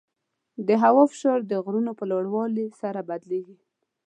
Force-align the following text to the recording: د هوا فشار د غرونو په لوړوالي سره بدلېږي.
د 0.67 0.69
هوا 0.83 1.03
فشار 1.11 1.39
د 1.45 1.53
غرونو 1.63 1.91
په 1.99 2.03
لوړوالي 2.11 2.65
سره 2.81 2.99
بدلېږي. 3.09 3.57